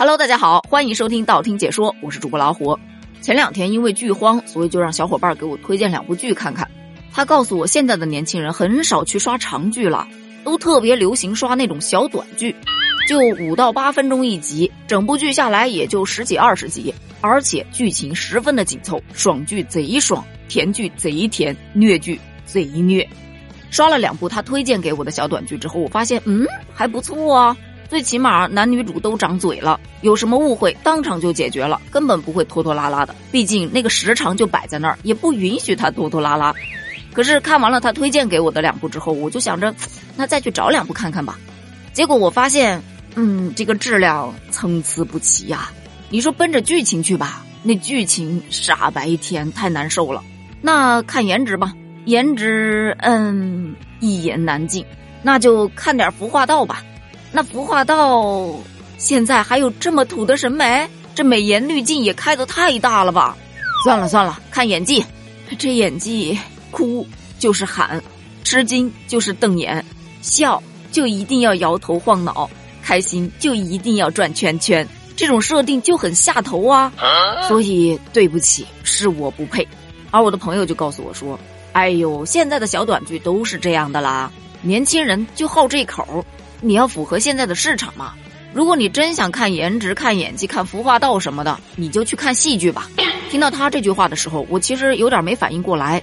[0.00, 2.78] Hello，大家好，欢迎收听道听解说，我是主播老虎。
[3.20, 6.70] 前两天因为剧荒，所以就让小伙伴给我推荐两部剧看看。
[7.12, 10.06] 他告诉我，现在的年轻人很少去刷长剧了，
[10.44, 12.54] 都特别流行刷那种小短剧，
[13.08, 23.04] 就五到八分钟一集，整部剧下来也就十几二十集，而且剧情十分的紧凑，爽剧贼爽，甜剧贼甜，虐剧贼虐。
[23.68, 27.56] 刷了两部他推荐给我的小短剧之后，我发现，嗯，还不错啊。
[27.88, 33.14] 最起码男女主都长嘴了，有什么误会当场就解决了，根本不会拖拖拉拉的。
[33.32, 36.54] 毕竟那个时长就摆在那儿，也不允许他拖拖拉拉。
[37.14, 39.74] 可是看完了他推荐给我的两部之后，我就想着，
[40.16, 41.38] 那再去找两部看看吧。
[41.94, 42.80] 结果我发现，
[43.14, 45.70] 嗯，这个质量参差不齐呀。
[46.10, 50.22] 你说奔着剧情去吧，那剧情傻白甜，太难受了。
[50.60, 51.72] 那看颜值吧，
[52.04, 54.84] 颜值，嗯，一言难尽。
[55.22, 56.84] 那就看点服化道吧。
[57.30, 58.54] 那服化道
[58.96, 60.88] 现在还有这么土的审美？
[61.14, 63.36] 这美颜滤镜也开得太大了吧？
[63.84, 65.04] 算了算了，看演技，
[65.58, 66.38] 这演技
[66.70, 67.06] 哭
[67.38, 68.02] 就是喊，
[68.44, 69.84] 吃惊就是瞪眼，
[70.22, 72.48] 笑就一定要摇头晃脑，
[72.82, 74.86] 开心就一定要转圈圈，
[75.16, 76.92] 这种设定就很下头啊！
[77.48, 79.66] 所以对不起，是我不配。
[80.10, 81.38] 而我的朋友就告诉我说
[81.72, 84.30] ：“哎呦，现在的小短剧都是这样的啦，
[84.62, 86.24] 年轻人就好这口。”
[86.60, 88.12] 你要符合现在的市场嘛？
[88.52, 92.88] 如果你真想看颜值、看演技、看服化道什么的，你就去看戏剧吧。
[93.30, 96.02] 听到他这句话的时候，我其实有点没反应过来，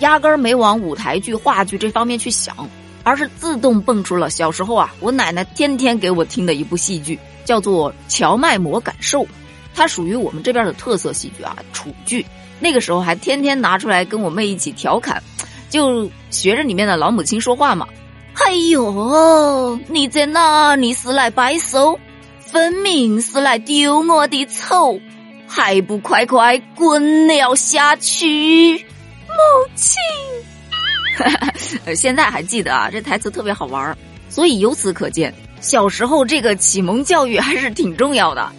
[0.00, 2.68] 压根儿没往舞台剧、话剧这方面去想，
[3.04, 9.20] 而是自动蹦出了小时候啊，我奶奶天天给我听的一部戏剧，叫做《荞麦魔感受》，
[9.72, 12.26] 它属于我们这边的特色戏剧啊，楚剧。
[12.58, 15.22] 那个时候还天天拿出来跟我妹一起调侃，
[15.70, 17.86] 就学着里面的老母亲说话嘛。
[18.34, 21.98] 哎呦，你在哪里是来拜寿？
[22.40, 25.00] 分明是来丢我的丑，
[25.46, 28.74] 还不快快滚了下去！
[28.76, 29.34] 母
[29.74, 29.96] 亲，
[31.16, 31.30] 哈
[31.84, 33.96] 哈现在还记得啊，这台词特别好玩儿
[34.28, 38.50] 所以由此可见，小时候这个启蒙教育还是挺重要的。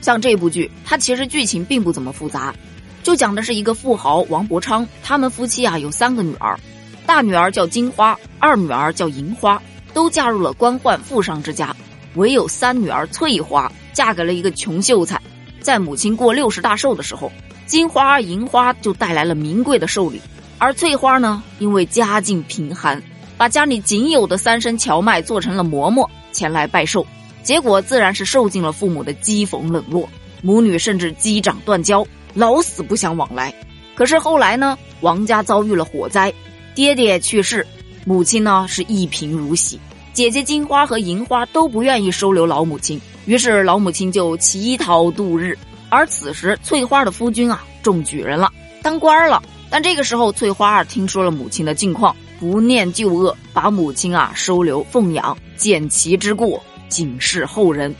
[0.00, 2.54] 像这部剧，它其实剧情并不怎么复杂，
[3.02, 6.58] 就讲的是一个富豪王伯昌，他们夫妻啊有三个女儿。
[7.06, 9.60] 大女儿叫金花，二女儿叫银花，
[9.92, 11.74] 都嫁入了官宦富商之家，
[12.14, 15.20] 唯有三女儿翠花嫁给了一个穷秀才。
[15.60, 17.30] 在母亲过六十大寿的时候，
[17.66, 20.20] 金花、银花就带来了名贵的寿礼，
[20.58, 23.02] 而翠花呢，因为家境贫寒，
[23.36, 27.06] 把家里仅有的三升荞麦做成了馍馍前来拜寿，
[27.42, 30.08] 结果自然是受尽了父母的讥讽冷落，
[30.42, 33.54] 母女甚至击掌断交，老死不相往来。
[33.94, 36.32] 可是后来呢，王家遭遇了火灾。
[36.74, 37.64] 爹爹去世，
[38.04, 39.78] 母亲呢是一贫如洗。
[40.12, 45.56] 姐姐金花和银花都不愿意收留老母亲，于是老母亲就乞讨度日。
[45.88, 48.52] 而此时翠花的夫君啊中举人了，
[48.82, 49.40] 当官了。
[49.70, 57.94] 但这个时候翠花听说了母亲的境况，不念旧恶，把母亲啊收留奉养，见其之过，警示后人。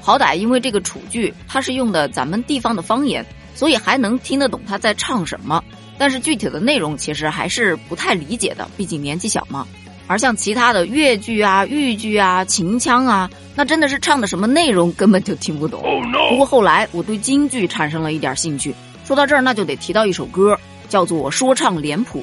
[0.00, 3.24] 好歹因为这个楚剧它是用的咱们地方的方言，
[3.56, 5.60] 所以还能听得懂他在唱什么。
[5.98, 9.66] 但是具体的内容其实还是不太理解的，毕竟年纪小嘛。
[10.06, 15.82] 而像其他的越剧啊、豫剧啊、秦腔啊，那真的是唱的什么内容根本就听不懂。
[16.28, 18.72] 不过后来我对京剧产生了一点兴趣。
[19.04, 20.56] 说到这儿，那就得提到一首歌，
[20.88, 22.22] 叫做《说唱脸谱》，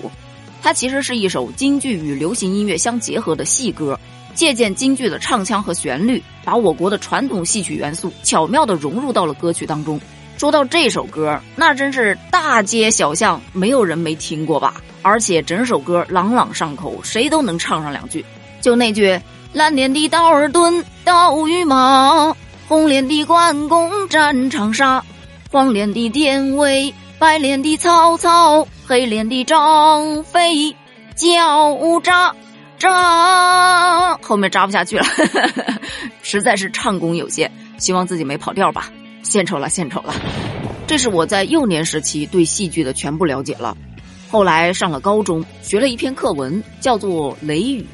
[0.62, 4.00] 它其实是一首京剧与流行音乐相结合的戏歌，
[4.34, 10.00] 借鉴京剧的唱腔和旋律，把我国的传统戏曲元素巧妙地融入到了歌曲当中。
[10.38, 14.76] 说到这首歌，那真是大街小巷没有人没听过吧？
[15.02, 18.26] 而且整首歌朗朗上口，谁都能唱上两句。
[18.62, 19.20] 就那句
[19.54, 22.36] “蓝脸的道尔顿刀与马，
[22.68, 25.04] 红脸的关公战长沙，
[25.52, 30.76] 黄脸的典韦，白脸的曹操，黑脸的张飞
[31.16, 32.34] 叫渣
[32.80, 35.06] 渣”，后面扎不下去了，
[36.22, 38.90] 实在是唱功有限，希望自己没跑调吧。
[39.24, 40.14] 献丑了，献丑了！
[40.86, 43.76] 这是我在幼年时期对戏剧的全部了解了。
[44.30, 47.86] 后来上了高中，学了一篇课文，叫做《雷雨》，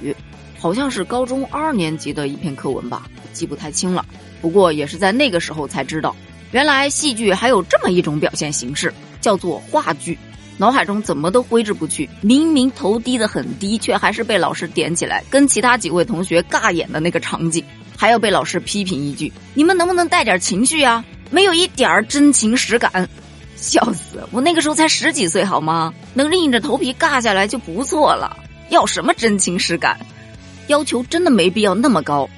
[0.60, 4.06] 好像是高中二年级的一篇课文吧，记不太清了。
[4.42, 6.16] 不过也是在那个时候才知道，
[6.52, 10.18] 原来戏剧还有这么一种表现形式，叫做话剧。
[10.58, 17.64] 脑海中怎么都挥之不去，明明头低得很低，却还是被老师点起来，跟其他几位同学尬演的那个场景，
[17.96, 23.08] 还要被老师批评一句：“你们能不能带点情绪啊？”没有一点儿真情实感，
[23.56, 24.28] 笑死！
[24.32, 25.94] 我那个时候才十几岁，好吗？
[26.14, 28.36] 能硬着头皮尬下来就不错了。
[28.70, 30.00] 要什么真情实感？
[30.68, 32.30] 要求真的没必要那么高。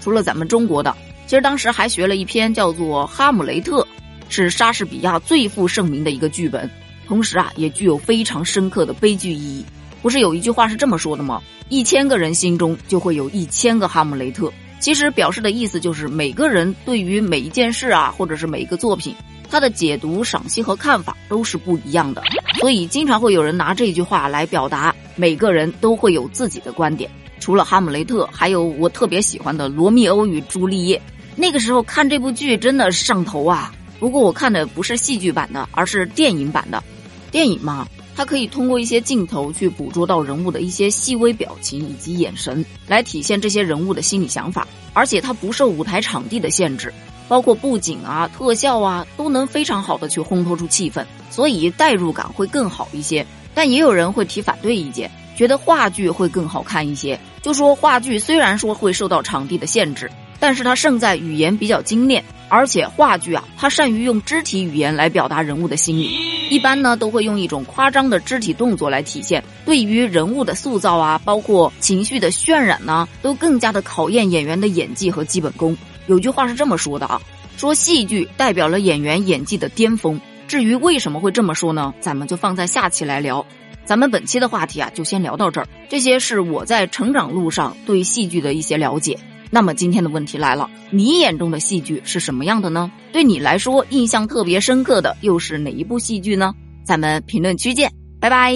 [0.00, 0.94] 除了咱们中国的，
[1.26, 3.82] 其实当时还学了一篇叫做《哈姆雷特》，
[4.28, 6.68] 是莎士比亚最负盛名的一个剧本，
[7.06, 9.64] 同时啊也具有非常深刻的悲剧意义。
[10.02, 11.42] 不是有一句话是这么说的吗？
[11.68, 14.50] 一千个人心中就会有一千个哈姆雷特。
[14.80, 19.14] 其实表示的意思就是每个人对于每一件事啊，或者是每一个作品，
[19.50, 22.22] 他的解读、赏析和看法都是不一样的。
[22.58, 27.10] 所以经常会有人拿这句话来表达，每个人都会有自己的观点。
[27.38, 30.96] 除了哈姆雷特，还有我特别喜欢的《罗密欧与朱丽叶》。
[31.36, 33.72] 那个时候看这部剧真的上头啊！
[33.98, 36.82] 不过我看的不是戏剧版的，而是电影版的。
[37.30, 37.86] 电影嘛，
[38.20, 44.68] 它可以通过一些镜头去捕捉到人物的一些细微表情以及眼神，来体现这些人物的心理想法。
[44.92, 46.92] 而且它不受舞台场地的限制，
[47.28, 53.26] 包括布景啊、特效啊，都能非常好的去烘托出气氛，所以代入感会更好一些。
[53.54, 60.10] 但也有人会提反对意见，觉得话剧会更好看一些，就说话剧虽然说会受到场地的限制。
[60.38, 66.18] 但是它胜在语言比较精炼，而且话剧啊，它善于用肢体语言来表达人物的心理。
[66.50, 69.42] 一般呢，都会用一种夸张的肢体动作来体现。
[69.64, 75.76] 对于人物的塑造啊，包括情绪的渲染呢，都更加的考验演员的演技和基本功。
[76.08, 77.22] 有句话是这么说的啊，
[77.56, 80.20] 说戏剧代表了演员演技的巅峰。
[80.48, 81.94] 至于为什么会这么说呢？
[82.00, 83.46] 咱们就放在下期来聊。
[83.84, 85.68] 咱们本期的话题啊，就先聊到这儿。
[85.88, 89.16] 这些是我在成长路上对戏剧的一些了解。
[89.50, 92.90] 那么今天的问题来了，你眼中的戏剧是什么样的呢？
[93.12, 96.54] 对你来说印象特别深刻的又是哪一部戏剧呢？
[96.84, 98.54] 咱们评论区见，拜拜。